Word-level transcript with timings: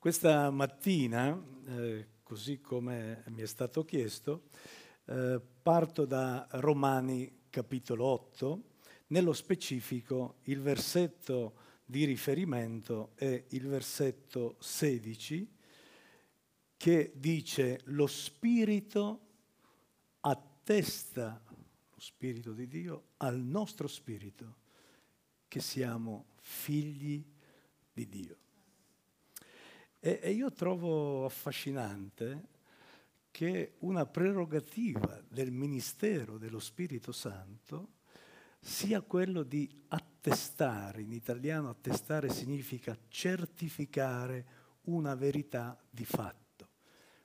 Questa 0.00 0.48
mattina, 0.50 1.36
eh, 1.66 2.06
così 2.22 2.60
come 2.60 3.24
mi 3.30 3.42
è 3.42 3.46
stato 3.46 3.84
chiesto, 3.84 4.44
eh, 5.06 5.40
parto 5.60 6.04
da 6.04 6.46
Romani 6.52 7.46
capitolo 7.50 8.04
8, 8.04 8.62
nello 9.08 9.32
specifico 9.32 10.36
il 10.42 10.60
versetto 10.60 11.54
di 11.84 12.04
riferimento 12.04 13.10
è 13.16 13.46
il 13.48 13.66
versetto 13.66 14.54
16 14.60 15.52
che 16.76 17.12
dice 17.16 17.80
lo 17.86 18.06
Spirito 18.06 19.20
attesta, 20.20 21.42
lo 21.44 22.00
Spirito 22.00 22.52
di 22.52 22.68
Dio, 22.68 23.02
al 23.16 23.40
nostro 23.40 23.88
Spirito 23.88 24.58
che 25.48 25.58
siamo 25.58 26.26
figli 26.40 27.20
di 27.92 28.08
Dio. 28.08 28.38
E, 30.00 30.20
e 30.22 30.30
io 30.30 30.52
trovo 30.52 31.24
affascinante 31.24 32.56
che 33.30 33.74
una 33.80 34.06
prerogativa 34.06 35.22
del 35.28 35.50
ministero 35.50 36.38
dello 36.38 36.60
Spirito 36.60 37.12
Santo 37.12 37.96
sia 38.60 39.00
quello 39.02 39.42
di 39.42 39.68
attestare, 39.88 41.02
in 41.02 41.12
italiano 41.12 41.68
attestare 41.68 42.28
significa 42.30 42.96
certificare 43.08 44.46
una 44.82 45.14
verità 45.14 45.80
di 45.88 46.04
fatto. 46.04 46.70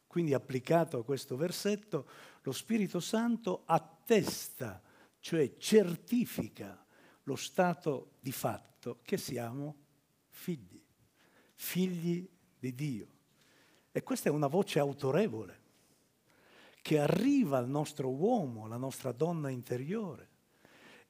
Quindi 0.06 0.34
applicato 0.34 1.00
a 1.00 1.04
questo 1.04 1.36
versetto, 1.36 2.08
lo 2.42 2.52
Spirito 2.52 3.00
Santo 3.00 3.64
attesta, 3.66 4.82
cioè 5.20 5.58
certifica 5.58 6.86
lo 7.24 7.36
stato 7.36 8.18
di 8.20 8.32
fatto 8.32 9.00
che 9.02 9.18
siamo 9.18 9.76
figli, 10.28 10.80
figli 11.56 12.30
di 12.64 12.74
Dio. 12.74 13.08
E 13.92 14.04
questa 14.04 14.30
è 14.30 14.32
una 14.32 14.48
voce 14.48 14.80
autorevole 14.80 15.62
che 16.82 16.98
arriva 16.98 17.58
al 17.58 17.68
nostro 17.68 18.10
uomo, 18.10 18.64
alla 18.64 18.78
nostra 18.78 19.12
donna 19.12 19.50
interiore 19.50 20.30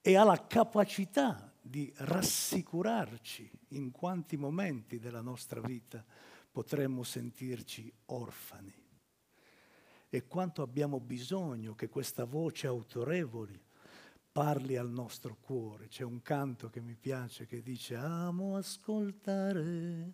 e 0.02 0.16
ha 0.16 0.24
la 0.24 0.48
capacità 0.48 1.54
di 1.62 1.94
rassicurarci 1.96 3.50
in 3.70 3.92
quanti 3.92 4.36
momenti 4.36 4.98
della 4.98 5.22
nostra 5.22 5.62
vita 5.62 6.04
potremmo 6.52 7.04
sentirci 7.04 7.92
orfani. 8.06 8.74
E 10.10 10.28
quanto 10.28 10.64
abbiamo 10.64 11.00
bisogno 11.00 11.76
che 11.76 11.88
questa 11.88 12.26
voce 12.26 12.66
autorevole 12.66 13.62
parli 14.32 14.76
al 14.76 14.90
nostro 14.90 15.38
cuore. 15.40 15.88
C'è 15.88 16.04
un 16.04 16.22
canto 16.24 16.70
che 16.70 16.82
mi 16.82 16.96
piace 16.96 17.46
che 17.46 17.62
dice 17.62 17.96
amo 17.96 18.58
ascoltare 18.58 20.14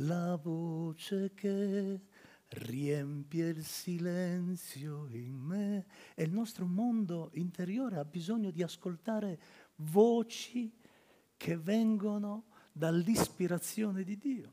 la 0.00 0.36
voce 0.36 1.32
che 1.34 2.00
riempie 2.48 3.48
il 3.48 3.64
silenzio 3.64 5.08
in 5.10 5.34
me. 5.34 5.86
E 6.14 6.24
il 6.24 6.32
nostro 6.32 6.66
mondo 6.66 7.30
interiore 7.34 7.98
ha 7.98 8.04
bisogno 8.04 8.50
di 8.50 8.62
ascoltare 8.62 9.38
voci 9.76 10.72
che 11.36 11.56
vengono 11.56 12.46
dall'ispirazione 12.72 14.02
di 14.04 14.16
Dio. 14.16 14.52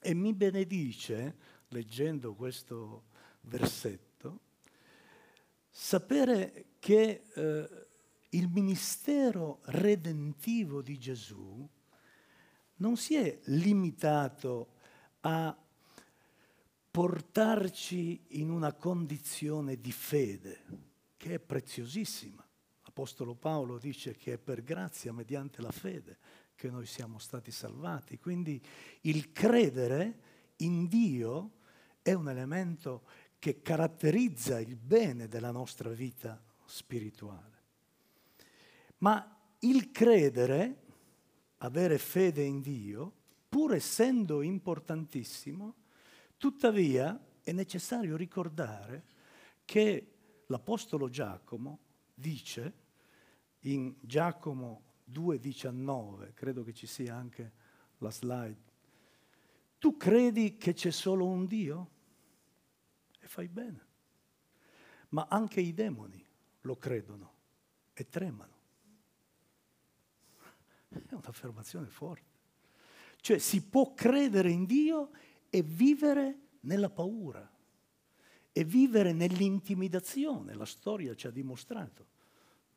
E 0.00 0.14
mi 0.14 0.32
benedice, 0.34 1.36
leggendo 1.68 2.34
questo 2.34 3.04
versetto, 3.42 4.40
sapere 5.68 6.66
che 6.78 7.24
eh, 7.34 7.86
il 8.30 8.48
ministero 8.48 9.60
redentivo 9.64 10.80
di 10.80 10.98
Gesù 10.98 11.68
non 12.76 12.96
si 12.96 13.16
è 13.16 13.38
limitato 13.44 14.74
a 15.20 15.56
portarci 16.90 18.24
in 18.40 18.50
una 18.50 18.72
condizione 18.72 19.80
di 19.80 19.92
fede, 19.92 20.64
che 21.16 21.34
è 21.34 21.38
preziosissima. 21.38 22.46
L'Apostolo 22.84 23.34
Paolo 23.34 23.78
dice 23.78 24.16
che 24.16 24.34
è 24.34 24.38
per 24.38 24.62
grazia, 24.62 25.12
mediante 25.12 25.60
la 25.60 25.70
fede, 25.70 26.18
che 26.54 26.70
noi 26.70 26.86
siamo 26.86 27.18
stati 27.18 27.50
salvati. 27.50 28.18
Quindi 28.18 28.60
il 29.02 29.32
credere 29.32 30.20
in 30.58 30.86
Dio 30.86 31.52
è 32.00 32.14
un 32.14 32.28
elemento 32.28 33.04
che 33.38 33.60
caratterizza 33.60 34.58
il 34.58 34.76
bene 34.76 35.28
della 35.28 35.50
nostra 35.50 35.90
vita 35.90 36.42
spirituale. 36.64 37.54
Ma 38.98 39.38
il 39.60 39.90
credere, 39.90 40.85
avere 41.66 41.98
fede 41.98 42.42
in 42.42 42.60
Dio, 42.60 43.12
pur 43.48 43.74
essendo 43.74 44.40
importantissimo, 44.40 45.74
tuttavia 46.36 47.20
è 47.42 47.52
necessario 47.52 48.16
ricordare 48.16 49.04
che 49.64 50.12
l'Apostolo 50.46 51.08
Giacomo 51.08 51.78
dice 52.14 52.84
in 53.60 53.94
Giacomo 54.00 54.82
2,19, 55.12 56.32
credo 56.34 56.62
che 56.62 56.72
ci 56.72 56.86
sia 56.86 57.16
anche 57.16 57.52
la 57.98 58.10
slide, 58.10 58.74
tu 59.78 59.96
credi 59.96 60.56
che 60.56 60.72
c'è 60.72 60.90
solo 60.90 61.26
un 61.26 61.46
Dio? 61.46 61.90
E 63.20 63.26
fai 63.26 63.48
bene. 63.48 63.84
Ma 65.10 65.26
anche 65.28 65.60
i 65.60 65.74
demoni 65.74 66.24
lo 66.62 66.76
credono 66.76 67.34
e 67.92 68.08
tremano. 68.08 68.55
È 70.88 71.14
un'affermazione 71.14 71.88
forte. 71.88 72.34
Cioè 73.20 73.38
si 73.38 73.62
può 73.62 73.92
credere 73.94 74.50
in 74.50 74.64
Dio 74.64 75.10
e 75.50 75.62
vivere 75.62 76.38
nella 76.60 76.90
paura 76.90 77.50
e 78.52 78.64
vivere 78.64 79.12
nell'intimidazione. 79.12 80.54
La 80.54 80.64
storia 80.64 81.14
ci 81.14 81.26
ha 81.26 81.30
dimostrato 81.30 82.14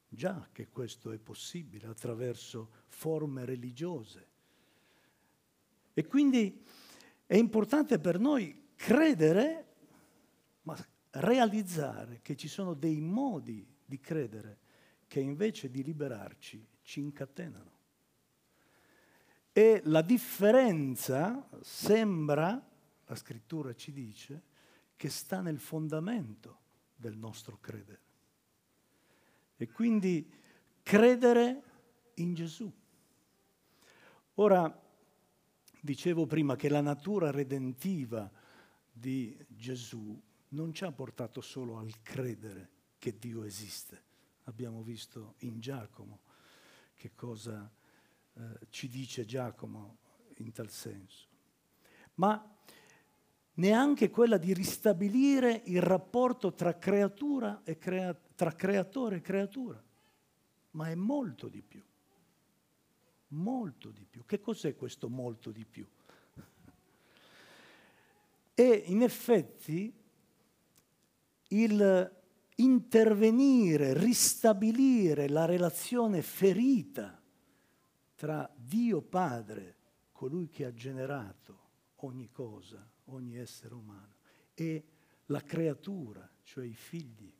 già 0.10 0.50
che 0.52 0.70
questo 0.70 1.12
è 1.12 1.18
possibile 1.20 1.88
attraverso 1.88 2.72
forme 2.88 3.46
religiose. 3.46 4.28
E 5.94 6.06
quindi 6.08 6.64
è 7.26 7.36
importante 7.36 8.00
per 8.00 8.20
noi 8.20 8.70
credere, 8.76 9.66
ma 10.64 10.76
realizzare 11.12 12.22
che 12.22 12.36
ci 12.36 12.48
sono 12.48 12.74
dei 12.74 13.00
modi 13.02 13.66
di 13.86 14.00
credere 14.00 14.60
che 15.08 15.20
invece 15.20 15.70
di 15.70 15.84
liberarci 15.84 16.66
ci 16.82 17.00
incatenano. 17.02 17.79
E 19.60 19.82
la 19.86 20.02
differenza 20.02 21.50
sembra, 21.60 22.66
la 23.06 23.16
scrittura 23.16 23.76
ci 23.76 23.92
dice, 23.92 24.44
che 24.96 25.10
sta 25.10 25.42
nel 25.42 25.60
fondamento 25.60 26.60
del 26.96 27.18
nostro 27.18 27.58
credere. 27.60 28.00
E 29.58 29.70
quindi 29.70 30.32
credere 30.82 31.64
in 32.16 32.34
Gesù. 32.34 32.72
Ora, 34.36 34.88
Dicevo 35.82 36.26
prima 36.26 36.58
che 36.58 36.68
la 36.68 36.82
natura 36.82 37.32
redentiva 37.32 38.30
di 38.92 39.38
Gesù 39.48 40.22
non 40.50 40.74
ci 40.74 40.84
ha 40.84 40.92
portato 40.92 41.40
solo 41.40 41.78
al 41.78 42.02
credere 42.02 42.70
che 42.98 43.18
Dio 43.18 43.44
esiste. 43.44 44.04
Abbiamo 44.44 44.82
visto 44.82 45.36
in 45.40 45.62
Giacomo 45.62 46.20
che 46.96 47.12
cosa 47.16 47.72
eh, 48.40 48.68
ci 48.70 48.88
dice 48.88 49.26
Giacomo 49.26 49.98
in 50.38 50.52
tal 50.52 50.70
senso. 50.70 51.28
Ma 52.16 52.58
neanche 53.56 54.10
quella 54.10 54.38
di 54.38 54.54
ristabilire 54.54 55.64
il 55.66 55.82
rapporto 55.82 56.54
tra, 56.54 56.78
creatura 56.78 57.62
e 57.64 57.78
crea- 57.78 58.18
tra 58.36 58.54
creatore 58.54 59.18
e 59.18 59.22
creatura, 59.22 59.84
ma 60.72 60.90
è 60.90 60.96
molto 60.96 61.50
di 61.50 61.62
più 61.62 61.84
molto 63.30 63.92
di 63.92 64.06
più. 64.06 64.26
Che 64.26 64.40
cos'è 64.40 64.76
questo 64.76 65.10
molto 65.10 65.52
di 65.52 65.66
più? 65.66 65.88
E 68.54 68.84
in 68.88 69.02
effetti 69.02 69.94
il 71.50 72.18
intervenire, 72.56 73.94
ristabilire 73.94 75.30
la 75.30 75.46
relazione 75.46 76.22
ferita 76.22 77.19
tra 78.20 78.52
Dio 78.54 79.02
Padre, 79.02 79.78
colui 80.12 80.50
che 80.50 80.66
ha 80.66 80.74
generato 80.74 81.68
ogni 82.02 82.30
cosa, 82.30 82.86
ogni 83.06 83.38
essere 83.38 83.74
umano, 83.74 84.16
e 84.54 84.84
la 85.28 85.42
creatura, 85.42 86.30
cioè 86.44 86.66
i 86.66 86.76
figli. 86.76 87.34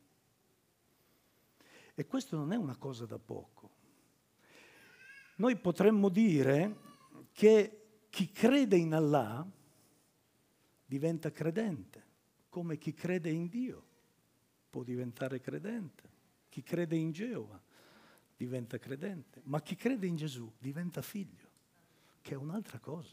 E 1.92 2.06
questo 2.06 2.36
non 2.36 2.52
è 2.52 2.56
una 2.56 2.76
cosa 2.76 3.04
da 3.04 3.18
poco 3.18 3.78
noi 5.40 5.56
potremmo 5.56 6.10
dire 6.10 6.76
che 7.32 8.04
chi 8.10 8.30
crede 8.30 8.76
in 8.76 8.92
Allah 8.92 9.46
diventa 10.84 11.30
credente, 11.30 12.04
come 12.50 12.76
chi 12.76 12.92
crede 12.92 13.30
in 13.30 13.48
Dio 13.48 13.86
può 14.68 14.82
diventare 14.82 15.40
credente, 15.40 16.08
chi 16.50 16.62
crede 16.62 16.96
in 16.96 17.10
Geova 17.10 17.58
diventa 18.44 18.78
credente, 18.78 19.42
ma 19.44 19.60
chi 19.60 19.76
crede 19.76 20.06
in 20.06 20.16
Gesù 20.16 20.50
diventa 20.58 21.02
figlio, 21.02 21.48
che 22.22 22.32
è 22.32 22.36
un'altra 22.36 22.78
cosa. 22.78 23.12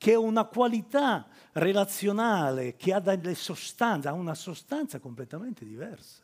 che 0.00 0.12
è 0.12 0.16
una 0.16 0.46
qualità 0.46 1.28
relazionale, 1.52 2.74
che 2.76 2.94
ha 2.94 3.00
delle 3.00 3.34
sostanze, 3.34 4.08
ha 4.08 4.14
una 4.14 4.34
sostanza 4.34 4.98
completamente 4.98 5.66
diversa. 5.66 6.22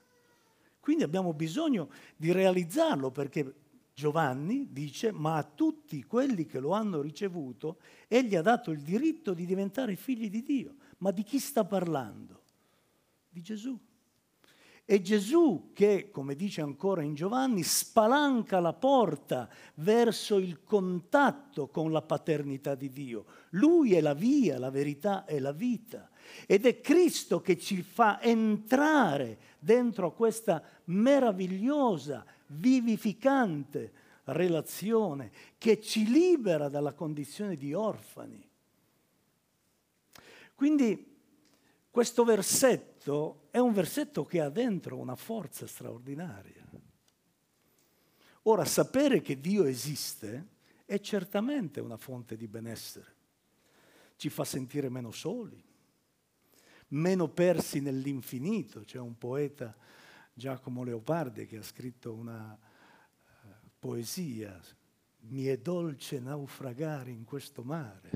Quindi 0.80 1.02
abbiamo 1.02 1.34
bisogno 1.34 1.90
di 2.16 2.32
realizzarlo 2.32 3.10
perché 3.10 3.54
Giovanni 3.92 4.72
dice, 4.72 5.12
ma 5.12 5.36
a 5.36 5.42
tutti 5.42 6.02
quelli 6.04 6.46
che 6.46 6.58
lo 6.58 6.70
hanno 6.70 7.02
ricevuto, 7.02 7.78
egli 8.08 8.34
ha 8.34 8.40
dato 8.40 8.70
il 8.70 8.80
diritto 8.80 9.34
di 9.34 9.44
diventare 9.44 9.94
figli 9.96 10.30
di 10.30 10.42
Dio. 10.42 10.76
Ma 10.98 11.10
di 11.10 11.22
chi 11.22 11.38
sta 11.38 11.62
parlando? 11.62 12.44
Di 13.28 13.42
Gesù. 13.42 13.78
È 14.88 15.00
Gesù 15.00 15.72
che, 15.74 16.10
come 16.12 16.36
dice 16.36 16.60
ancora 16.60 17.02
in 17.02 17.14
Giovanni, 17.14 17.64
spalanca 17.64 18.60
la 18.60 18.72
porta 18.72 19.48
verso 19.74 20.38
il 20.38 20.62
contatto 20.62 21.66
con 21.66 21.90
la 21.90 22.02
paternità 22.02 22.76
di 22.76 22.90
Dio. 22.90 23.24
Lui 23.50 23.94
è 23.94 24.00
la 24.00 24.14
via, 24.14 24.60
la 24.60 24.70
verità 24.70 25.24
e 25.24 25.40
la 25.40 25.50
vita. 25.50 26.08
Ed 26.46 26.66
è 26.66 26.80
Cristo 26.80 27.40
che 27.40 27.58
ci 27.58 27.82
fa 27.82 28.22
entrare 28.22 29.38
dentro 29.58 30.14
questa 30.14 30.62
meravigliosa, 30.84 32.24
vivificante 32.46 33.92
relazione 34.26 35.32
che 35.58 35.80
ci 35.80 36.08
libera 36.08 36.68
dalla 36.68 36.92
condizione 36.92 37.56
di 37.56 37.74
orfani. 37.74 38.48
Quindi 40.54 41.14
questo 41.90 42.22
versetto 42.22 42.95
è 43.50 43.58
un 43.58 43.72
versetto 43.72 44.24
che 44.24 44.40
ha 44.40 44.48
dentro 44.48 44.96
una 44.96 45.14
forza 45.14 45.66
straordinaria. 45.66 46.68
Ora, 48.42 48.64
sapere 48.64 49.20
che 49.20 49.40
Dio 49.40 49.64
esiste 49.64 50.54
è 50.84 50.98
certamente 50.98 51.80
una 51.80 51.96
fonte 51.96 52.36
di 52.36 52.48
benessere. 52.48 53.14
Ci 54.16 54.28
fa 54.28 54.44
sentire 54.44 54.88
meno 54.88 55.12
soli, 55.12 55.62
meno 56.88 57.28
persi 57.28 57.80
nell'infinito. 57.80 58.80
C'è 58.80 58.98
un 58.98 59.16
poeta, 59.18 59.76
Giacomo 60.32 60.82
Leopardi, 60.82 61.46
che 61.46 61.58
ha 61.58 61.62
scritto 61.62 62.12
una 62.12 62.58
uh, 62.58 63.48
poesia, 63.78 64.60
Mi 65.28 65.44
è 65.44 65.58
dolce 65.58 66.18
naufragare 66.18 67.10
in 67.10 67.24
questo 67.24 67.62
mare. 67.62 68.10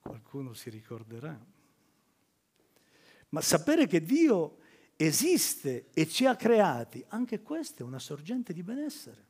Qualcuno 0.00 0.52
si 0.52 0.68
ricorderà. 0.68 1.61
Ma 3.32 3.40
sapere 3.40 3.86
che 3.86 4.02
Dio 4.02 4.58
esiste 4.96 5.88
e 5.94 6.06
ci 6.06 6.26
ha 6.26 6.36
creati, 6.36 7.02
anche 7.08 7.40
questa 7.40 7.82
è 7.82 7.86
una 7.86 7.98
sorgente 7.98 8.52
di 8.52 8.62
benessere 8.62 9.26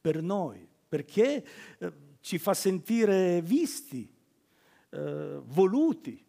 per 0.00 0.22
noi, 0.22 0.66
perché 0.88 1.44
eh, 1.78 1.92
ci 2.20 2.38
fa 2.38 2.54
sentire 2.54 3.42
visti, 3.42 4.08
eh, 4.90 5.40
voluti. 5.44 6.24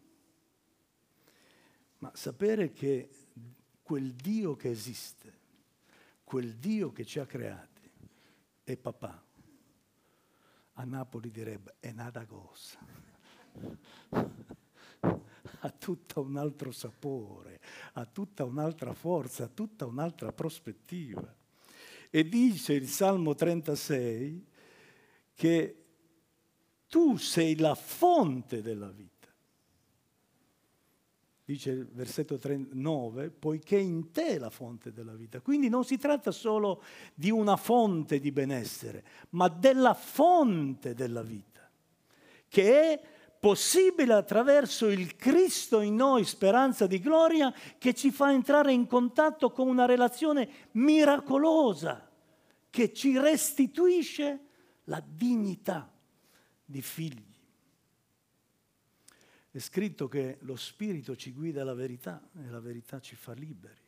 Ma 1.99 2.11
sapere 2.15 2.71
che 2.71 3.09
quel 3.83 4.13
Dio 4.13 4.55
che 4.55 4.69
esiste, 4.71 5.33
quel 6.23 6.55
Dio 6.55 6.91
che 6.91 7.05
ci 7.05 7.19
ha 7.19 7.25
creati, 7.27 7.87
è 8.63 8.75
papà. 8.77 9.23
A 10.77 10.83
Napoli 10.83 11.29
direbbe 11.29 11.75
è 11.79 11.91
nata 11.91 12.25
cosa 12.25 12.79
ha 15.65 15.71
tutta 15.71 16.19
un 16.19 16.37
altro 16.37 16.71
sapore, 16.71 17.59
ha 17.93 18.05
tutta 18.05 18.43
un'altra 18.43 18.93
forza, 18.93 19.45
ha 19.45 19.47
tutta 19.47 19.85
un'altra 19.85 20.31
prospettiva. 20.31 21.35
E 22.09 22.29
dice 22.29 22.73
il 22.73 22.87
Salmo 22.87 23.33
36 23.33 24.45
che 25.33 25.83
tu 26.87 27.17
sei 27.17 27.57
la 27.57 27.73
fonte 27.73 28.61
della 28.61 28.89
vita. 28.89 29.13
Dice 31.43 31.71
il 31.71 31.87
versetto 31.87 32.39
9, 32.43 33.29
poiché 33.31 33.77
in 33.77 34.11
te 34.11 34.27
è 34.27 34.37
la 34.37 34.49
fonte 34.49 34.91
della 34.91 35.13
vita. 35.13 35.41
Quindi 35.41 35.67
non 35.67 35.83
si 35.83 35.97
tratta 35.97 36.31
solo 36.31 36.83
di 37.13 37.29
una 37.29 37.55
fonte 37.55 38.19
di 38.19 38.31
benessere, 38.31 39.03
ma 39.31 39.47
della 39.47 39.93
fonte 39.93 40.93
della 40.93 41.21
vita, 41.21 41.69
che 42.47 42.93
è 42.93 43.01
possibile 43.45 44.15
attraverso 44.15 44.89
il 44.89 45.15
Cristo 45.15 45.81
in 45.81 45.93
noi, 45.93 46.25
speranza 46.25 46.87
di 46.87 46.99
gloria, 46.99 47.53
che 47.77 47.93
ci 47.93 48.09
fa 48.09 48.31
entrare 48.31 48.73
in 48.73 48.87
contatto 48.87 49.51
con 49.51 49.67
una 49.67 49.85
relazione 49.85 50.49
miracolosa, 50.71 52.09
che 52.71 52.91
ci 52.91 53.19
restituisce 53.19 54.39
la 54.85 54.99
dignità 55.07 55.93
di 56.65 56.81
figli. 56.81 57.37
È 59.51 59.59
scritto 59.59 60.07
che 60.07 60.39
lo 60.39 60.55
Spirito 60.55 61.15
ci 61.15 61.31
guida 61.31 61.61
alla 61.61 61.75
verità 61.75 62.27
e 62.43 62.49
la 62.49 62.59
verità 62.59 62.99
ci 62.99 63.15
fa 63.15 63.33
liberi. 63.33 63.79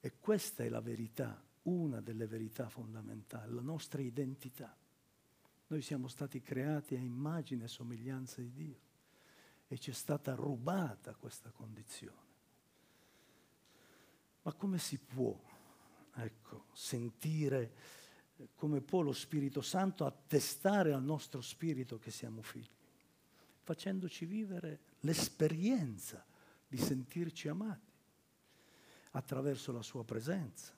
E 0.00 0.12
questa 0.18 0.64
è 0.64 0.70
la 0.70 0.80
verità, 0.80 1.44
una 1.64 2.00
delle 2.00 2.26
verità 2.26 2.70
fondamentali, 2.70 3.52
la 3.52 3.60
nostra 3.60 4.00
identità. 4.00 4.74
Noi 5.74 5.82
siamo 5.82 6.06
stati 6.06 6.40
creati 6.40 6.94
a 6.94 7.00
immagine 7.00 7.64
e 7.64 7.68
somiglianza 7.68 8.40
di 8.40 8.52
Dio 8.52 8.80
e 9.66 9.76
ci 9.76 9.90
è 9.90 9.92
stata 9.92 10.32
rubata 10.36 11.16
questa 11.16 11.50
condizione. 11.50 12.26
Ma 14.42 14.52
come 14.52 14.78
si 14.78 14.98
può 14.98 15.36
ecco, 16.14 16.66
sentire, 16.74 17.74
come 18.54 18.82
può 18.82 19.00
lo 19.00 19.12
Spirito 19.12 19.62
Santo 19.62 20.06
attestare 20.06 20.92
al 20.92 21.02
nostro 21.02 21.40
spirito 21.40 21.98
che 21.98 22.12
siamo 22.12 22.42
figli? 22.42 22.70
Facendoci 23.62 24.26
vivere 24.26 24.78
l'esperienza 25.00 26.24
di 26.68 26.76
sentirci 26.76 27.48
amati 27.48 27.90
attraverso 29.10 29.72
la 29.72 29.82
sua 29.82 30.04
presenza, 30.04 30.72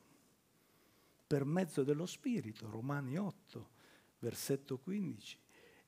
per 1.26 1.44
mezzo 1.44 1.82
dello 1.82 2.06
Spirito, 2.06 2.70
Romani 2.70 3.18
8, 3.18 3.74
versetto 4.18 4.78
15. 4.78 5.38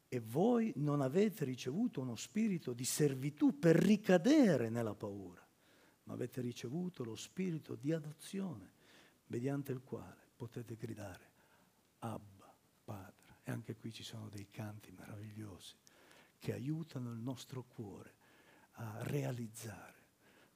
E 0.08 0.20
voi 0.20 0.72
non 0.76 1.00
avete 1.02 1.44
ricevuto 1.44 2.00
uno 2.00 2.16
spirito 2.16 2.72
di 2.72 2.84
servitù 2.84 3.58
per 3.58 3.76
ricadere 3.76 4.70
nella 4.70 4.94
paura, 4.94 5.46
ma 6.04 6.14
avete 6.14 6.40
ricevuto 6.40 7.04
lo 7.04 7.14
spirito 7.14 7.74
di 7.74 7.92
adozione, 7.92 8.72
mediante 9.26 9.72
il 9.72 9.82
quale 9.82 10.28
potete 10.34 10.76
gridare 10.76 11.30
Abba, 11.98 12.54
Padre. 12.84 13.40
E 13.42 13.50
anche 13.50 13.76
qui 13.76 13.92
ci 13.92 14.02
sono 14.02 14.28
dei 14.28 14.48
canti 14.50 14.92
meravigliosi 14.92 15.74
che 16.38 16.52
aiutano 16.52 17.10
il 17.10 17.18
nostro 17.18 17.64
cuore 17.64 18.14
a 18.72 19.02
realizzare 19.02 19.96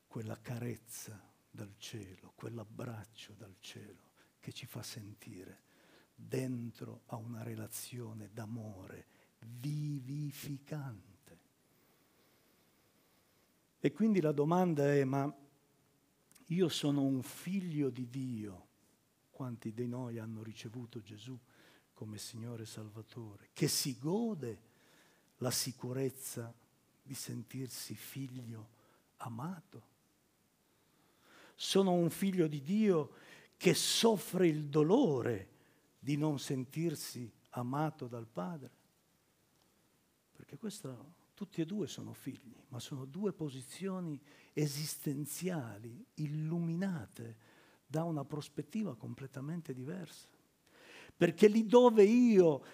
quella 0.07 0.39
carezza 0.41 1.21
dal 1.51 1.75
cielo, 1.79 2.33
quell'abbraccio 2.35 3.35
dal 3.35 3.57
cielo 3.61 4.11
che 4.39 4.53
ci 4.53 4.67
fa 4.67 4.83
sentire 4.83 5.71
dentro 6.27 7.03
a 7.07 7.17
una 7.17 7.43
relazione 7.43 8.31
d'amore 8.33 9.07
vivificante. 9.41 11.11
E 13.81 13.93
quindi 13.93 14.21
la 14.21 14.33
domanda 14.33 14.93
è, 14.93 15.05
ma 15.05 15.33
io 16.47 16.69
sono 16.69 17.03
un 17.03 17.23
figlio 17.23 17.91
di 17.91 18.09
Dio, 18.09 18.67
quanti 19.31 19.73
di 19.73 19.89
noi 19.89 20.19
hanno 20.19 20.43
ricevuto 20.43 21.03
Gesù 21.03 21.37
come 21.93 22.19
Signore 22.19 22.65
Salvatore, 22.65 23.49
che 23.53 23.69
si 23.69 23.99
gode 23.99 24.61
la 25.39 25.51
sicurezza 25.51 26.55
di 27.03 27.15
sentirsi 27.15 27.95
figlio 27.95 28.69
amato? 29.19 29.91
Sono 31.55 31.93
un 31.93 32.11
figlio 32.11 32.47
di 32.47 32.63
Dio 32.63 33.15
che 33.57 33.75
soffre 33.75 34.47
il 34.47 34.69
dolore 34.69 35.52
di 36.05 36.17
non 36.17 36.41
sentirsi 36.41 37.33
amato 37.51 38.09
dal 38.09 38.27
padre. 38.27 38.71
Perché 40.33 40.59
questo, 40.59 41.15
tutti 41.33 41.61
e 41.61 41.65
due 41.65 41.87
sono 41.87 42.13
figli, 42.13 42.57
ma 42.71 42.81
sono 42.81 43.05
due 43.05 43.33
posizioni 43.33 44.21
esistenziali, 44.53 46.05
illuminate 46.15 47.37
da 47.87 48.03
una 48.03 48.25
prospettiva 48.25 48.97
completamente 48.97 49.73
diversa. 49.73 50.27
Perché 51.17 51.47
lì 51.47 51.67
dove 51.67 52.03
io 52.03 52.65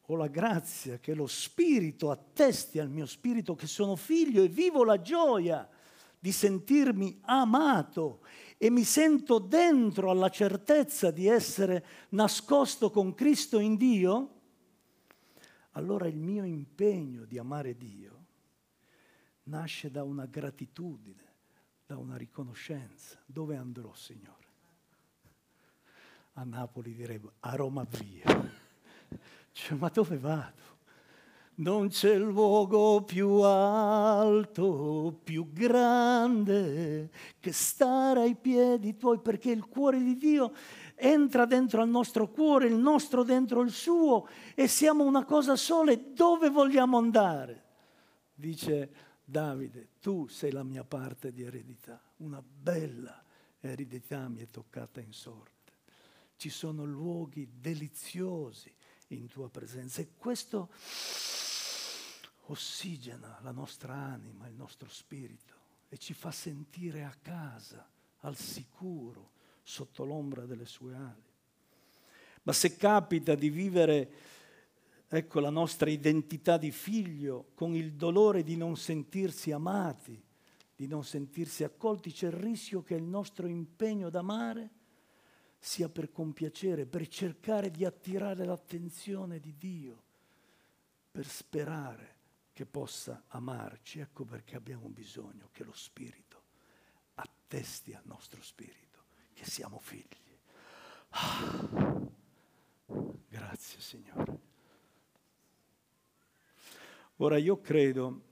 ho 0.00 0.16
la 0.16 0.26
grazia 0.26 0.98
che 0.98 1.14
lo 1.14 1.28
Spirito 1.28 2.10
attesti 2.10 2.80
al 2.80 2.90
mio 2.90 3.06
spirito 3.06 3.54
che 3.54 3.68
sono 3.68 3.94
figlio 3.94 4.42
e 4.42 4.48
vivo 4.48 4.82
la 4.82 5.00
gioia 5.00 5.68
di 6.18 6.32
sentirmi 6.32 7.20
amato 7.22 8.22
e 8.62 8.70
mi 8.70 8.84
sento 8.84 9.40
dentro 9.40 10.08
alla 10.08 10.28
certezza 10.28 11.10
di 11.10 11.26
essere 11.26 11.84
nascosto 12.10 12.92
con 12.92 13.12
Cristo 13.12 13.58
in 13.58 13.74
Dio, 13.74 14.40
allora 15.72 16.06
il 16.06 16.16
mio 16.16 16.44
impegno 16.44 17.24
di 17.24 17.38
amare 17.38 17.76
Dio 17.76 18.26
nasce 19.46 19.90
da 19.90 20.04
una 20.04 20.26
gratitudine, 20.26 21.24
da 21.84 21.96
una 21.96 22.16
riconoscenza. 22.16 23.20
Dove 23.26 23.56
andrò, 23.56 23.92
Signore? 23.94 24.46
A 26.34 26.44
Napoli 26.44 26.94
direi 26.94 27.20
a 27.40 27.56
Roma 27.56 27.84
via. 27.84 28.60
Cioè, 29.50 29.76
ma 29.76 29.88
dove 29.88 30.16
vado? 30.16 30.71
Non 31.56 31.88
c'è 31.88 32.16
luogo 32.16 33.02
più 33.02 33.28
alto, 33.42 35.20
più 35.22 35.52
grande 35.52 37.10
che 37.38 37.52
stare 37.52 38.20
ai 38.22 38.34
piedi 38.34 38.96
tuoi, 38.96 39.20
perché 39.20 39.50
il 39.50 39.66
cuore 39.66 40.02
di 40.02 40.16
Dio 40.16 40.52
entra 40.94 41.44
dentro 41.44 41.82
al 41.82 41.88
nostro 41.88 42.30
cuore, 42.30 42.68
il 42.68 42.76
nostro 42.76 43.22
dentro 43.22 43.60
il 43.60 43.70
suo, 43.70 44.26
e 44.54 44.66
siamo 44.66 45.04
una 45.04 45.24
cosa 45.24 45.56
sola. 45.56 45.92
E 45.92 46.12
dove 46.14 46.48
vogliamo 46.48 46.96
andare? 46.96 47.64
Dice 48.34 48.90
Davide, 49.24 49.90
tu 50.00 50.26
sei 50.28 50.52
la 50.52 50.64
mia 50.64 50.84
parte 50.84 51.32
di 51.32 51.42
eredità, 51.42 52.00
una 52.18 52.42
bella 52.42 53.22
eredità 53.60 54.28
mi 54.28 54.40
è 54.40 54.48
toccata 54.48 55.00
in 55.00 55.12
sorte. 55.12 55.50
Ci 56.36 56.48
sono 56.48 56.84
luoghi 56.84 57.48
deliziosi 57.60 58.72
in 59.14 59.28
tua 59.28 59.48
presenza 59.48 60.00
e 60.00 60.10
questo 60.16 60.70
ossigena 62.46 63.38
la 63.42 63.52
nostra 63.52 63.94
anima, 63.94 64.46
il 64.46 64.54
nostro 64.54 64.88
spirito 64.88 65.60
e 65.88 65.98
ci 65.98 66.14
fa 66.14 66.30
sentire 66.30 67.04
a 67.04 67.14
casa, 67.20 67.88
al 68.20 68.36
sicuro, 68.36 69.30
sotto 69.62 70.04
l'ombra 70.04 70.44
delle 70.44 70.66
sue 70.66 70.94
ali. 70.94 71.30
Ma 72.44 72.52
se 72.52 72.76
capita 72.76 73.34
di 73.34 73.50
vivere 73.50 74.12
ecco 75.08 75.40
la 75.40 75.50
nostra 75.50 75.90
identità 75.90 76.56
di 76.56 76.70
figlio 76.70 77.50
con 77.54 77.74
il 77.74 77.92
dolore 77.92 78.42
di 78.42 78.56
non 78.56 78.76
sentirsi 78.76 79.52
amati, 79.52 80.20
di 80.74 80.86
non 80.86 81.04
sentirsi 81.04 81.62
accolti, 81.62 82.10
c'è 82.10 82.26
il 82.26 82.32
rischio 82.32 82.82
che 82.82 82.94
il 82.94 83.02
nostro 83.02 83.46
impegno 83.46 84.10
d'amare 84.10 84.70
sia 85.64 85.88
per 85.88 86.10
compiacere, 86.10 86.86
per 86.86 87.06
cercare 87.06 87.70
di 87.70 87.84
attirare 87.84 88.44
l'attenzione 88.44 89.38
di 89.38 89.56
Dio, 89.56 90.02
per 91.08 91.24
sperare 91.24 92.16
che 92.52 92.66
possa 92.66 93.22
amarci. 93.28 94.00
Ecco 94.00 94.24
perché 94.24 94.56
abbiamo 94.56 94.88
bisogno 94.88 95.50
che 95.52 95.62
lo 95.62 95.72
Spirito 95.72 96.42
attesti 97.14 97.94
al 97.94 98.02
nostro 98.06 98.42
Spirito 98.42 99.04
che 99.32 99.44
siamo 99.44 99.78
figli. 99.78 100.36
Ah, 101.10 102.08
grazie 103.28 103.80
Signore. 103.80 104.40
Ora 107.18 107.36
io 107.36 107.60
credo 107.60 108.22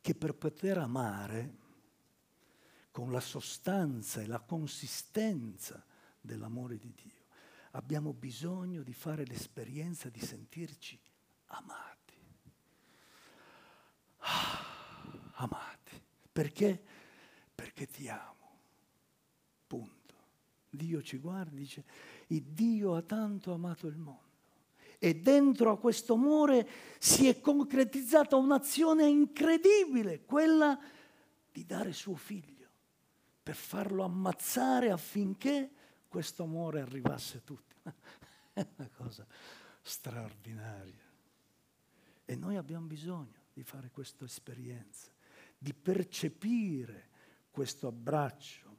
che 0.00 0.16
per 0.16 0.34
poter 0.34 0.78
amare 0.78 1.54
con 2.90 3.12
la 3.12 3.20
sostanza 3.20 4.20
e 4.20 4.26
la 4.26 4.40
consistenza 4.40 5.84
dell'amore 6.26 6.76
di 6.76 6.92
Dio 6.94 7.24
abbiamo 7.76 8.12
bisogno 8.12 8.82
di 8.82 8.92
fare 8.92 9.24
l'esperienza 9.24 10.08
di 10.08 10.20
sentirci 10.20 10.98
amati. 11.46 12.14
amati. 15.36 16.02
Perché? 16.32 16.82
Perché 17.54 17.86
ti 17.86 18.08
amo. 18.08 18.34
Punto. 19.66 20.14
Dio 20.70 21.02
ci 21.02 21.18
guarda 21.18 21.52
e 21.52 21.58
dice, 21.58 21.84
Dio 22.26 22.94
ha 22.96 23.02
tanto 23.02 23.52
amato 23.52 23.86
il 23.86 23.96
mondo. 23.96 24.24
E 24.98 25.14
dentro 25.16 25.70
a 25.70 25.78
questo 25.78 26.14
amore 26.14 26.68
si 26.98 27.28
è 27.28 27.40
concretizzata 27.40 28.36
un'azione 28.36 29.06
incredibile, 29.06 30.24
quella 30.24 30.78
di 31.52 31.66
dare 31.66 31.92
suo 31.92 32.16
figlio, 32.16 32.68
per 33.42 33.54
farlo 33.54 34.02
ammazzare 34.02 34.90
affinché 34.90 35.70
questo 36.16 36.44
amore 36.44 36.80
arrivasse 36.80 37.36
a 37.36 37.40
tutti. 37.44 37.76
È 38.54 38.66
una 38.76 38.88
cosa 38.96 39.26
straordinaria. 39.82 41.04
E 42.24 42.34
noi 42.36 42.56
abbiamo 42.56 42.86
bisogno 42.86 43.42
di 43.52 43.62
fare 43.62 43.90
questa 43.90 44.24
esperienza, 44.24 45.10
di 45.58 45.74
percepire 45.74 47.10
questo 47.50 47.88
abbraccio, 47.88 48.78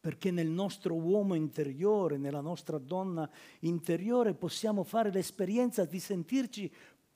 perché 0.00 0.32
nel 0.32 0.48
nostro 0.48 0.96
uomo 0.96 1.34
interiore, 1.34 2.16
nella 2.16 2.40
nostra 2.40 2.78
donna 2.78 3.30
interiore 3.60 4.34
possiamo 4.34 4.82
fare 4.82 5.12
l'esperienza 5.12 5.84
di 5.84 6.00
sentirci 6.00 6.68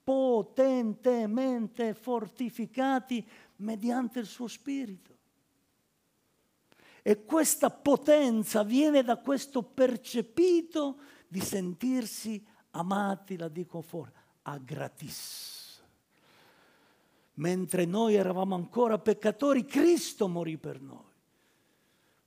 potentemente 0.04 1.92
fortificati 1.94 3.26
mediante 3.56 4.20
il 4.20 4.26
suo 4.26 4.46
spirito. 4.46 5.11
E 7.02 7.24
questa 7.24 7.70
potenza 7.70 8.62
viene 8.62 9.02
da 9.02 9.16
questo 9.16 9.62
percepito 9.62 10.98
di 11.26 11.40
sentirsi 11.40 12.44
amati, 12.70 13.36
la 13.36 13.48
dico 13.48 13.82
fuori, 13.82 14.12
a 14.42 14.58
gratis 14.58 15.62
mentre 17.34 17.84
noi 17.84 18.14
eravamo 18.14 18.54
ancora 18.54 18.98
peccatori, 18.98 19.64
Cristo 19.64 20.28
morì 20.28 20.58
per 20.58 20.80
noi. 20.80 21.10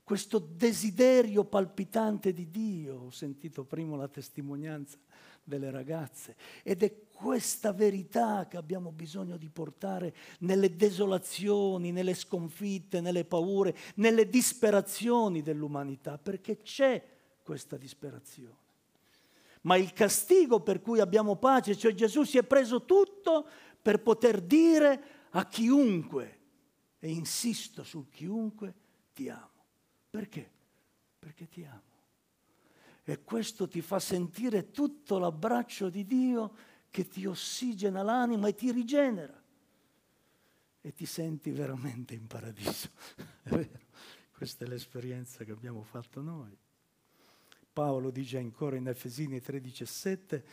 Questo 0.03 0.39
desiderio 0.39 1.43
palpitante 1.45 2.31
di 2.31 2.49
Dio, 2.49 3.05
ho 3.05 3.09
sentito 3.09 3.63
prima 3.63 3.95
la 3.95 4.07
testimonianza 4.07 4.97
delle 5.45 5.69
ragazze, 5.69 6.35
ed 6.63 6.83
è 6.83 7.03
questa 7.13 7.71
verità 7.71 8.47
che 8.47 8.57
abbiamo 8.57 8.91
bisogno 8.91 9.37
di 9.37 9.49
portare 9.49 10.13
nelle 10.39 10.75
desolazioni, 10.75 11.91
nelle 11.91 12.15
sconfitte, 12.15 12.99
nelle 12.99 13.23
paure, 13.23 13.75
nelle 13.95 14.27
disperazioni 14.27 15.41
dell'umanità, 15.41 16.17
perché 16.17 16.57
c'è 16.57 17.01
questa 17.41 17.77
disperazione. 17.77 18.63
Ma 19.61 19.77
il 19.77 19.93
castigo 19.93 20.59
per 20.59 20.81
cui 20.81 20.99
abbiamo 20.99 21.37
pace, 21.37 21.77
cioè 21.77 21.93
Gesù 21.93 22.23
si 22.23 22.37
è 22.37 22.43
preso 22.43 22.83
tutto 22.85 23.47
per 23.81 24.01
poter 24.01 24.41
dire 24.41 25.03
a 25.29 25.47
chiunque, 25.47 26.39
e 26.99 27.09
insisto 27.09 27.83
sul 27.83 28.09
chiunque, 28.09 28.73
ti 29.13 29.29
amo. 29.29 29.63
Perché? 30.09 30.51
Perché 31.19 31.47
ti 31.47 31.63
amo. 31.63 31.94
E 33.07 33.23
questo 33.23 33.67
ti 33.67 33.81
fa 33.81 33.99
sentire 33.99 34.71
tutto 34.71 35.19
l'abbraccio 35.19 35.89
di 35.89 36.05
Dio 36.05 36.55
che 36.89 37.07
ti 37.07 37.27
ossigena 37.27 38.01
l'anima 38.01 38.47
e 38.47 38.55
ti 38.55 38.71
rigenera. 38.71 39.39
E 40.81 40.91
ti 40.91 41.05
senti 41.05 41.51
veramente 41.51 42.15
in 42.15 42.25
paradiso. 42.25 42.89
È 43.43 43.49
vero? 43.49 43.83
Questa 44.35 44.65
è 44.65 44.67
l'esperienza 44.67 45.43
che 45.43 45.51
abbiamo 45.51 45.83
fatto 45.83 46.21
noi. 46.21 46.57
Paolo 47.71 48.09
dice 48.09 48.39
ancora 48.39 48.75
in 48.75 48.87
Efesini 48.87 49.39
3:17 49.39 50.43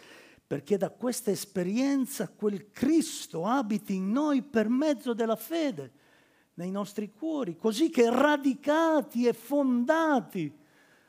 perché 0.47 0.77
da 0.77 0.91
questa 0.91 1.31
esperienza 1.31 2.29
quel 2.29 2.71
Cristo 2.71 3.47
abiti 3.47 3.95
in 3.95 4.11
noi 4.11 4.43
per 4.43 4.69
mezzo 4.69 5.15
della 5.15 5.37
fede 5.37 5.93
nei 6.55 6.71
nostri 6.71 7.11
cuori, 7.11 7.57
così 7.57 7.89
che 7.89 8.11
radicati 8.11 9.27
e 9.27 9.33
fondati 9.33 10.55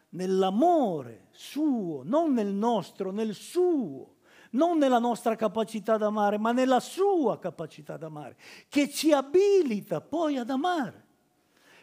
nell'amore 0.09 1.22
suo, 1.33 2.03
non 2.03 2.33
nel 2.33 2.53
nostro, 2.53 3.11
nel 3.11 3.33
suo, 3.33 4.15
non 4.51 4.77
nella 4.77 4.99
nostra 4.99 5.35
capacità 5.35 5.97
d'amare, 5.97 6.37
ma 6.37 6.51
nella 6.51 6.79
sua 6.79 7.39
capacità 7.39 7.97
d'amare, 7.97 8.37
che 8.69 8.89
ci 8.89 9.11
abilita 9.11 10.01
poi 10.01 10.37
ad 10.37 10.49
amare. 10.49 11.01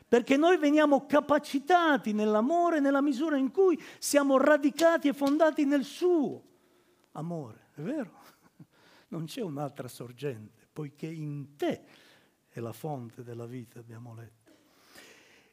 Perché 0.07 0.37
noi 0.37 0.57
veniamo 0.57 1.07
capacitati 1.07 2.12
nell'amore 2.12 2.80
nella 2.80 3.00
misura 3.00 3.37
in 3.37 3.52
cui 3.52 3.80
siamo 3.99 4.38
radicati 4.38 5.09
e 5.09 5.12
fondati 5.12 5.64
nel 5.64 5.85
suo 5.85 6.42
amore, 7.12 7.69
è 7.75 7.80
vero? 7.80 8.19
Non 9.11 9.25
c'è 9.25 9.40
un'altra 9.40 9.88
sorgente, 9.88 10.69
poiché 10.73 11.07
in 11.07 11.57
te 11.57 11.85
è 12.49 12.61
la 12.61 12.73
fonte 12.73 13.25
della 13.25 13.47
vita, 13.47 13.80
abbiamo 13.80 14.14
letto. 14.14 14.39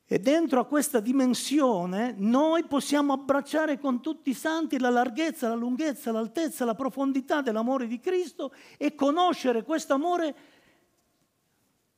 E 0.10 0.20
dentro 0.20 0.62
a 0.62 0.66
questa 0.66 1.02
dimensione 1.02 2.16
noi 2.18 2.64
possiamo 2.64 3.12
abbracciare 3.12 3.78
con 3.78 4.02
tutti 4.02 4.30
i 4.30 4.34
santi 4.34 4.80
la 4.80 4.90
larghezza, 4.90 5.50
la 5.50 5.56
lunghezza, 5.56 6.14
l'altezza, 6.14 6.64
la 6.64 6.76
profondità 6.76 7.42
dell'amore 7.42 7.88
di 7.88 8.00
Cristo 8.00 8.54
e 8.78 8.96
conoscere 8.96 9.64
questo 9.64 9.94
amore 9.94 10.36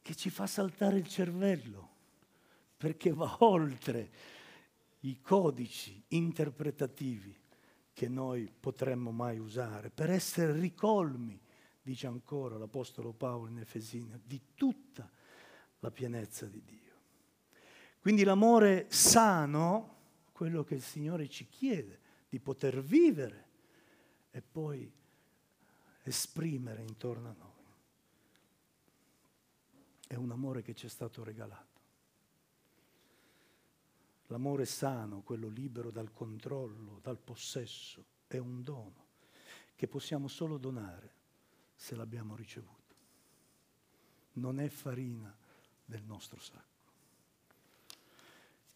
che 0.01 0.15
ci 0.15 0.31
fa 0.31 0.47
saltare 0.47 0.97
il 0.97 1.07
cervello, 1.07 1.89
perché 2.77 3.13
va 3.13 3.35
oltre 3.41 4.09
i 5.01 5.21
codici 5.21 6.03
interpretativi 6.07 7.37
che 7.93 8.07
noi 8.07 8.51
potremmo 8.59 9.11
mai 9.11 9.37
usare, 9.37 9.91
per 9.91 10.09
essere 10.09 10.53
ricolmi, 10.53 11.39
dice 11.79 12.07
ancora 12.07 12.57
l'Apostolo 12.57 13.13
Paolo 13.13 13.49
in 13.49 13.59
Efesina, 13.59 14.19
di 14.23 14.41
tutta 14.55 15.07
la 15.77 15.91
pienezza 15.91 16.47
di 16.47 16.63
Dio. 16.65 16.88
Quindi 17.99 18.23
l'amore 18.23 18.87
sano, 18.89 19.97
quello 20.31 20.63
che 20.63 20.75
il 20.75 20.81
Signore 20.81 21.27
ci 21.27 21.47
chiede 21.47 21.99
di 22.29 22.39
poter 22.39 22.81
vivere 22.81 23.47
e 24.31 24.41
poi 24.41 24.91
esprimere 26.03 26.81
intorno 26.81 27.29
a 27.29 27.35
noi, 27.37 27.47
è 30.07 30.15
un 30.15 30.31
amore 30.31 30.61
che 30.61 30.73
ci 30.73 30.85
è 30.85 30.89
stato 30.89 31.23
regalato. 31.23 31.67
L'amore 34.27 34.65
sano, 34.65 35.21
quello 35.21 35.47
libero 35.47 35.91
dal 35.91 36.13
controllo, 36.13 36.99
dal 37.01 37.19
possesso, 37.19 38.05
è 38.27 38.37
un 38.37 38.63
dono 38.63 39.07
che 39.75 39.87
possiamo 39.87 40.27
solo 40.27 40.57
donare 40.57 41.13
se 41.75 41.95
l'abbiamo 41.95 42.35
ricevuto. 42.35 42.95
Non 44.33 44.59
è 44.59 44.69
farina 44.69 45.35
del 45.83 46.03
nostro 46.03 46.39
sacco. 46.39 46.68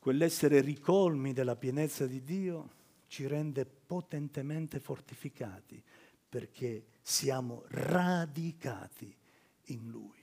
Quell'essere 0.03 0.59
ricolmi 0.59 1.31
della 1.31 1.55
pienezza 1.55 2.05
di 2.05 2.21
Dio 2.21 2.71
ci 3.07 3.25
rende 3.25 3.65
potentemente 3.65 4.81
fortificati 4.81 5.81
perché 6.27 6.87
siamo 7.01 7.63
radicati 7.67 9.15
in 9.67 9.89
Lui 9.89 10.19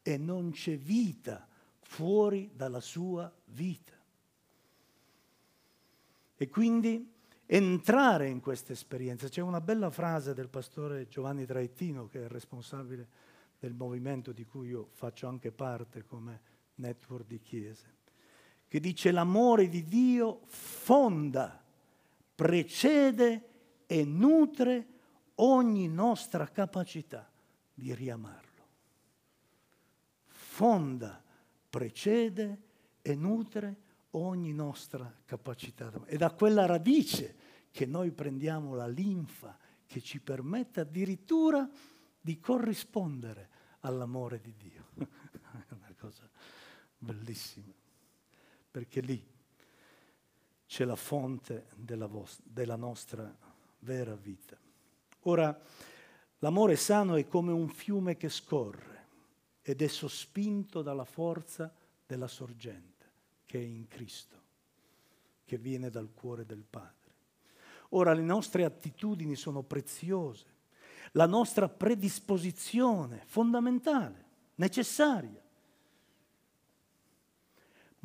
e 0.00 0.16
non 0.16 0.52
c'è 0.52 0.78
vita 0.78 1.44
fuori 1.80 2.52
dalla 2.54 2.78
sua 2.78 3.28
vita. 3.46 3.94
E 6.36 6.48
quindi 6.48 7.12
entrare 7.46 8.28
in 8.28 8.38
questa 8.38 8.74
esperienza. 8.74 9.26
C'è 9.26 9.40
una 9.40 9.60
bella 9.60 9.90
frase 9.90 10.34
del 10.34 10.48
pastore 10.48 11.08
Giovanni 11.08 11.44
Traettino, 11.44 12.06
che 12.06 12.20
è 12.20 12.22
il 12.22 12.30
responsabile 12.30 13.08
del 13.58 13.74
movimento 13.74 14.30
di 14.30 14.44
cui 14.44 14.68
io 14.68 14.90
faccio 14.92 15.26
anche 15.26 15.50
parte 15.50 16.04
come 16.04 16.40
network 16.76 17.26
di 17.26 17.40
chiese, 17.40 17.95
che 18.68 18.80
dice 18.80 19.10
l'amore 19.10 19.68
di 19.68 19.84
Dio 19.84 20.40
fonda, 20.46 21.62
precede 22.34 23.48
e 23.86 24.04
nutre 24.04 24.86
ogni 25.36 25.88
nostra 25.88 26.46
capacità 26.48 27.30
di 27.72 27.94
riamarlo. 27.94 28.44
Fonda, 30.26 31.22
precede 31.68 32.62
e 33.02 33.14
nutre 33.14 33.76
ogni 34.12 34.52
nostra 34.52 35.14
capacità. 35.24 35.92
È 36.04 36.16
da 36.16 36.30
quella 36.32 36.66
radice 36.66 37.34
che 37.70 37.86
noi 37.86 38.10
prendiamo 38.10 38.74
la 38.74 38.86
linfa 38.88 39.56
che 39.86 40.00
ci 40.00 40.20
permette 40.20 40.80
addirittura 40.80 41.68
di 42.20 42.40
corrispondere 42.40 43.50
all'amore 43.80 44.40
di 44.40 44.54
Dio. 44.56 44.86
È 45.68 45.72
una 45.72 45.94
cosa 45.98 46.28
bellissima, 46.98 47.72
perché 48.76 49.00
lì 49.00 49.26
c'è 50.66 50.84
la 50.84 50.96
fonte 50.96 51.68
della, 51.76 52.04
vostra, 52.04 52.44
della 52.46 52.76
nostra 52.76 53.34
vera 53.78 54.14
vita. 54.14 54.54
Ora, 55.20 55.58
l'amore 56.40 56.76
sano 56.76 57.14
è 57.14 57.26
come 57.26 57.52
un 57.52 57.70
fiume 57.70 58.18
che 58.18 58.28
scorre 58.28 59.06
ed 59.62 59.80
è 59.80 59.86
sospinto 59.86 60.82
dalla 60.82 61.06
forza 61.06 61.74
della 62.04 62.28
sorgente 62.28 63.06
che 63.46 63.58
è 63.58 63.62
in 63.62 63.88
Cristo, 63.88 64.42
che 65.46 65.56
viene 65.56 65.88
dal 65.88 66.12
cuore 66.12 66.44
del 66.44 66.66
Padre. 66.68 67.14
Ora 67.90 68.12
le 68.12 68.20
nostre 68.20 68.66
attitudini 68.66 69.36
sono 69.36 69.62
preziose, 69.62 70.54
la 71.12 71.26
nostra 71.26 71.66
predisposizione 71.70 73.22
fondamentale, 73.24 74.24
necessaria, 74.56 75.42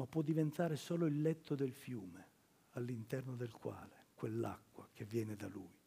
ma 0.02 0.08
può 0.08 0.24
diventare 0.24 0.78
solo 0.78 1.06
il 1.06 1.22
letto 1.22 1.54
del 1.54 1.74
fiume 1.74 2.30
all'interno 2.72 3.36
del 3.36 3.52
quale 3.52 4.08
quell'acqua 4.16 4.90
che 4.92 5.06
viene 5.06 5.36
da 5.36 5.48
Lui 5.48 5.78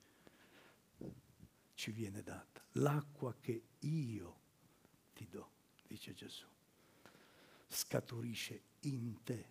ci 1.75 1.91
viene 1.91 2.23
data. 2.23 2.65
L'acqua 2.75 3.35
che 3.41 3.65
io 3.81 4.41
ti 5.13 5.27
do, 5.29 5.51
dice 5.89 6.15
Gesù 6.15 6.47
scaturisce 7.67 8.63
in 8.83 9.21
te. 9.25 9.51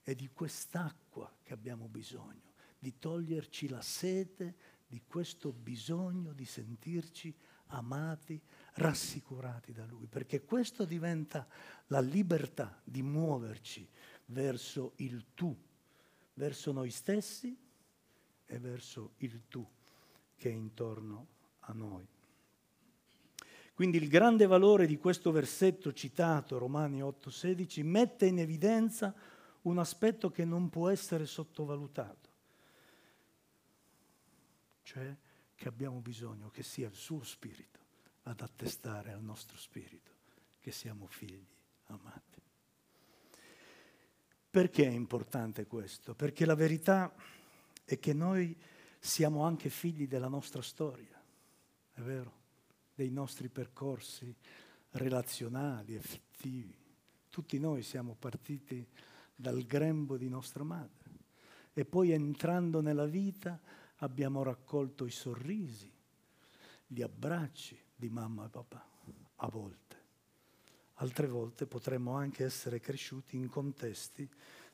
È 0.00 0.14
di 0.14 0.28
quest'acqua 0.28 1.36
che 1.42 1.52
abbiamo 1.52 1.88
bisogno, 1.88 2.52
di 2.78 3.00
toglierci 3.00 3.66
la 3.66 3.82
sete 3.82 4.76
di 4.86 5.02
questo 5.08 5.52
bisogno 5.52 6.32
di 6.32 6.44
sentirci 6.44 7.34
amati, 7.66 8.40
rassicurati 8.78 9.72
da 9.72 9.84
Lui, 9.84 10.06
perché 10.06 10.44
questo 10.44 10.84
diventa 10.84 11.46
la 11.88 12.00
libertà 12.00 12.80
di 12.84 13.02
muoverci 13.02 13.86
verso 14.26 14.92
il 14.96 15.26
tu, 15.34 15.54
verso 16.34 16.72
noi 16.72 16.90
stessi 16.90 17.56
e 18.46 18.58
verso 18.58 19.12
il 19.18 19.42
tu 19.48 19.66
che 20.36 20.48
è 20.48 20.52
intorno 20.52 21.26
a 21.60 21.72
noi. 21.72 22.06
Quindi 23.74 23.98
il 23.98 24.08
grande 24.08 24.46
valore 24.46 24.86
di 24.86 24.96
questo 24.96 25.30
versetto 25.30 25.92
citato, 25.92 26.58
Romani 26.58 27.00
8:16, 27.00 27.84
mette 27.84 28.26
in 28.26 28.38
evidenza 28.38 29.14
un 29.62 29.78
aspetto 29.78 30.30
che 30.30 30.44
non 30.44 30.68
può 30.68 30.88
essere 30.88 31.26
sottovalutato, 31.26 32.28
cioè 34.82 35.16
che 35.54 35.68
abbiamo 35.68 36.00
bisogno 36.00 36.50
che 36.50 36.62
sia 36.62 36.88
il 36.88 36.94
suo 36.94 37.22
spirito 37.22 37.77
ad 38.28 38.40
attestare 38.40 39.12
al 39.12 39.22
nostro 39.22 39.56
spirito 39.56 40.12
che 40.60 40.70
siamo 40.70 41.06
figli 41.06 41.46
amati. 41.86 42.40
Perché 44.50 44.84
è 44.84 44.90
importante 44.90 45.66
questo? 45.66 46.14
Perché 46.14 46.44
la 46.44 46.54
verità 46.54 47.14
è 47.84 47.98
che 47.98 48.12
noi 48.12 48.56
siamo 48.98 49.44
anche 49.44 49.70
figli 49.70 50.06
della 50.06 50.28
nostra 50.28 50.62
storia, 50.62 51.20
è 51.94 52.00
vero? 52.00 52.36
dei 52.98 53.10
nostri 53.10 53.48
percorsi 53.48 54.34
relazionali, 54.90 55.94
effettivi. 55.94 56.74
Tutti 57.30 57.56
noi 57.60 57.84
siamo 57.84 58.16
partiti 58.18 58.84
dal 59.36 59.62
grembo 59.62 60.16
di 60.16 60.28
nostra 60.28 60.64
madre 60.64 61.10
e 61.72 61.84
poi 61.84 62.10
entrando 62.10 62.80
nella 62.80 63.06
vita 63.06 63.60
abbiamo 63.98 64.42
raccolto 64.42 65.06
i 65.06 65.12
sorrisi, 65.12 65.88
gli 66.88 67.00
abbracci 67.00 67.78
di 67.98 68.08
mamma 68.08 68.46
e 68.46 68.48
papà, 68.48 68.86
a 69.36 69.48
volte. 69.48 69.96
Altre 71.00 71.26
volte 71.26 71.66
potremmo 71.66 72.14
anche 72.14 72.44
essere 72.44 72.78
cresciuti 72.80 73.36
in 73.36 73.48
contesti 73.48 74.28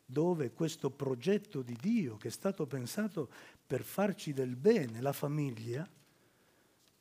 dove 0.04 0.52
questo 0.52 0.90
progetto 0.90 1.62
di 1.62 1.74
Dio, 1.80 2.18
che 2.18 2.28
è 2.28 2.30
stato 2.30 2.66
pensato 2.66 3.30
per 3.66 3.82
farci 3.82 4.34
del 4.34 4.56
bene, 4.56 5.00
la 5.00 5.14
famiglia, 5.14 5.88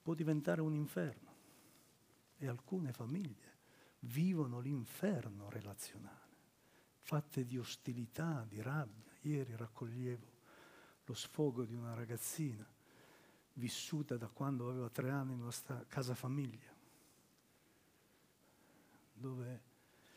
può 0.01 0.13
diventare 0.13 0.61
un 0.61 0.73
inferno. 0.73 1.31
E 2.37 2.47
alcune 2.47 2.93
famiglie 2.93 3.51
vivono 3.99 4.61
l'inferno 4.61 5.49
relazionale, 5.49 6.37
fatte 6.99 7.43
di 7.45 7.57
ostilità, 7.57 8.45
di 8.47 8.61
rabbia. 8.61 9.11
Ieri 9.21 9.55
raccoglievo 9.57 10.31
lo 11.03 11.13
sfogo 11.13 11.65
di 11.65 11.73
una 11.73 11.93
ragazzina 11.93 12.65
vissuta 13.53 14.17
da 14.17 14.27
quando 14.27 14.69
aveva 14.69 14.89
tre 14.89 15.09
anni 15.09 15.33
in 15.33 15.41
una 15.41 15.85
casa 15.87 16.15
famiglia, 16.15 16.71
dove 19.13 19.61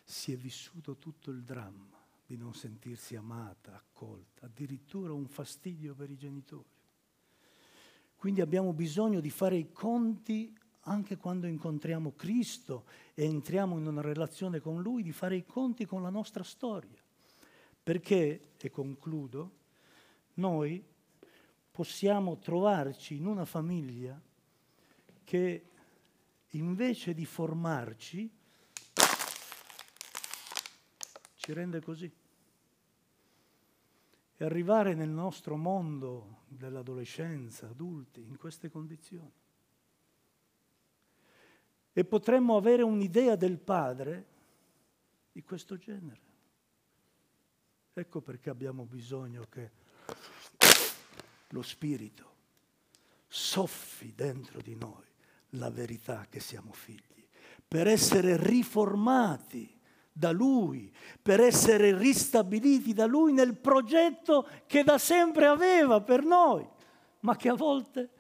si 0.05 0.33
è 0.33 0.37
vissuto 0.37 0.97
tutto 0.97 1.31
il 1.31 1.43
dramma 1.43 1.97
di 2.25 2.37
non 2.37 2.55
sentirsi 2.55 3.15
amata, 3.15 3.75
accolta, 3.75 4.47
addirittura 4.47 5.13
un 5.13 5.27
fastidio 5.27 5.95
per 5.95 6.11
i 6.11 6.17
genitori. 6.17 6.75
Quindi 8.17 8.41
abbiamo 8.41 8.73
bisogno 8.73 9.21
di 9.21 9.31
fare 9.31 9.57
i 9.57 9.71
conti 9.73 10.57
anche 10.89 11.17
quando 11.17 11.47
incontriamo 11.47 12.13
Cristo 12.13 12.85
e 13.15 13.25
entriamo 13.25 13.77
in 13.79 13.87
una 13.87 14.01
relazione 14.01 14.61
con 14.61 14.81
Lui, 14.83 15.03
di 15.03 15.13
fare 15.13 15.37
i 15.37 15.45
conti 15.45 15.85
con 15.85 16.03
la 16.03 16.11
nostra 16.11 16.43
storia. 16.43 17.03
Perché, 17.83 18.53
e 18.57 18.71
concludo, 18.71 19.51
noi 20.35 20.85
possiamo 21.77 22.39
trovarci 22.39 23.17
in 23.17 23.27
una 23.27 23.45
famiglia 23.45 24.19
che 25.25 25.67
invece 26.53 27.13
di 27.13 27.27
formarci 27.27 28.35
ci 31.35 31.53
rende 31.53 31.83
così 31.83 32.11
e 34.39 34.45
arrivare 34.47 34.95
nel 34.95 35.11
nostro 35.11 35.59
mondo 35.59 36.45
dell'adolescenza, 36.49 37.69
adulti, 37.69 38.23
in 38.23 38.39
queste 38.39 38.71
condizioni. 38.71 39.33
E 41.93 42.05
potremmo 42.07 42.57
avere 42.57 42.83
un'idea 42.83 43.37
del 43.37 43.59
Padre 43.59 44.27
di 45.31 45.43
questo 45.43 45.77
genere. 45.77 46.21
Ecco 47.93 48.23
perché 48.23 48.49
abbiamo 48.49 48.85
bisogno 48.85 49.45
che 49.51 49.85
lo 51.49 51.63
Spirito 51.63 52.35
soffi 53.29 54.15
dentro 54.15 54.61
di 54.61 54.75
noi 54.75 55.05
la 55.51 55.71
verità 55.71 56.27
che 56.29 56.41
siamo 56.41 56.73
figli, 56.73 57.27
per 57.67 57.87
essere 57.87 58.37
riformati 58.37 59.75
da 60.13 60.31
Lui, 60.31 60.93
per 61.21 61.41
essere 61.41 61.97
ristabiliti 61.97 62.93
da 62.93 63.07
Lui 63.07 63.33
nel 63.33 63.57
progetto 63.57 64.49
che 64.67 64.83
da 64.83 64.99
sempre 64.99 65.47
aveva 65.47 66.01
per 66.01 66.25
noi, 66.25 66.67
ma 67.21 67.37
che 67.37 67.49
a 67.49 67.55
volte, 67.55 68.11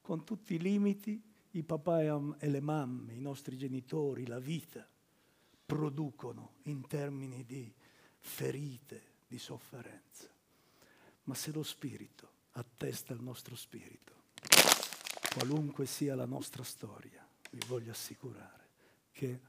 con 0.00 0.24
tutti 0.24 0.54
i 0.54 0.58
limiti, 0.58 1.20
i 1.52 1.62
papà 1.62 2.00
e 2.38 2.48
le 2.48 2.60
mamme, 2.60 3.14
i 3.14 3.20
nostri 3.20 3.56
genitori, 3.56 4.26
la 4.26 4.40
vita, 4.40 4.86
producono 5.64 6.54
in 6.62 6.86
termini 6.86 7.44
di 7.44 7.72
ferite, 8.18 9.02
di 9.26 9.38
sofferenza. 9.38 10.28
Ma 11.24 11.34
se 11.34 11.52
lo 11.52 11.62
Spirito 11.62 12.30
attesta 12.52 13.12
il 13.12 13.22
nostro 13.22 13.56
spirito, 13.56 14.12
qualunque 15.34 15.86
sia 15.86 16.14
la 16.14 16.26
nostra 16.26 16.62
storia, 16.62 17.26
vi 17.50 17.66
voglio 17.66 17.92
assicurare 17.92 18.68
che 19.12 19.40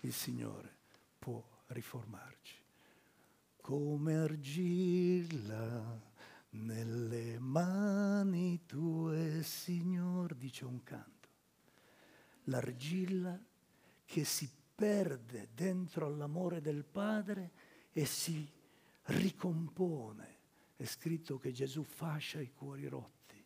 il 0.00 0.12
Signore 0.12 0.74
può 1.18 1.42
riformarci. 1.68 2.54
Come 3.60 4.16
argilla 4.16 6.00
nelle 6.50 7.38
mani 7.38 8.64
tue, 8.64 9.42
Signor, 9.42 10.34
dice 10.34 10.64
un 10.64 10.82
canto. 10.84 11.28
L'argilla 12.44 13.38
che 14.04 14.24
si 14.24 14.48
perde 14.74 15.48
dentro 15.54 16.06
all'amore 16.06 16.60
del 16.60 16.84
Padre 16.84 17.50
e 17.90 18.04
si 18.04 18.48
ricompone. 19.04 20.35
È 20.76 20.84
scritto 20.84 21.38
che 21.38 21.52
Gesù 21.52 21.82
fascia 21.82 22.40
i 22.40 22.52
cuori 22.52 22.86
rotti, 22.86 23.42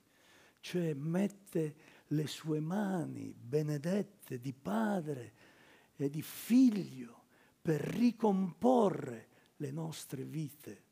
cioè 0.59 0.95
mette 0.95 1.77
le 2.09 2.27
sue 2.27 2.59
mani 2.61 3.33
benedette 3.33 4.41
di 4.41 4.53
padre 4.53 5.33
e 5.95 6.11
di 6.11 6.23
figlio 6.23 7.27
per 7.63 7.81
ricomporre 7.81 9.29
le 9.57 9.71
nostre 9.71 10.25
vite 10.25 10.85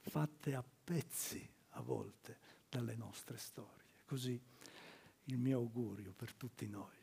fatte 0.00 0.54
a 0.54 0.62
pezzi 0.62 1.48
a 1.70 1.80
volte 1.80 2.38
dalle 2.68 2.94
nostre 2.94 3.38
storie. 3.38 4.02
Così 4.04 4.40
il 5.24 5.38
mio 5.38 5.58
augurio 5.58 6.12
per 6.12 6.34
tutti 6.34 6.68
noi 6.68 6.96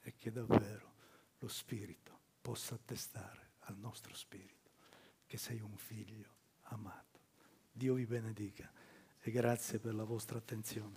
è 0.00 0.14
che 0.14 0.30
davvero 0.30 0.94
lo 1.38 1.48
Spirito 1.48 2.16
possa 2.40 2.74
attestare 2.74 3.52
al 3.60 3.76
nostro 3.76 4.14
Spirito 4.14 4.70
che 5.26 5.36
sei 5.36 5.60
un 5.60 5.76
figlio 5.76 6.36
amato. 6.62 7.17
Dio 7.78 7.94
vi 7.94 8.06
benedica 8.06 8.68
e 9.20 9.30
grazie 9.30 9.78
per 9.78 9.94
la 9.94 10.02
vostra 10.02 10.36
attenzione. 10.36 10.96